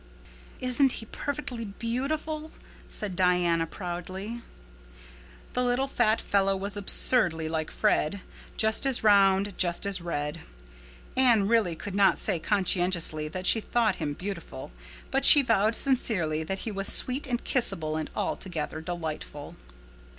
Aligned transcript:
"Isn't 0.59 0.93
he 0.93 1.05
perfectly 1.05 1.63
beautiful?" 1.63 2.49
said 2.89 3.15
Diana 3.15 3.67
proudly. 3.67 4.41
The 5.53 5.63
little 5.63 5.85
fat 5.87 6.19
fellow 6.19 6.57
was 6.57 6.75
absurdly 6.75 7.47
like 7.47 7.69
Fred—just 7.69 8.87
as 8.87 9.03
round, 9.03 9.55
just 9.59 9.85
as 9.85 10.01
red. 10.01 10.39
Anne 11.15 11.47
really 11.47 11.75
could 11.75 11.93
not 11.93 12.17
say 12.17 12.39
conscientiously 12.39 13.27
that 13.27 13.45
she 13.45 13.61
thought 13.61 13.97
him 13.97 14.13
beautiful, 14.13 14.71
but 15.11 15.23
she 15.23 15.43
vowed 15.43 15.75
sincerely 15.75 16.41
that 16.45 16.61
he 16.65 16.71
was 16.71 16.87
sweet 16.91 17.27
and 17.27 17.43
kissable 17.43 17.95
and 17.95 18.09
altogether 18.15 18.81
delightful. 18.81 19.55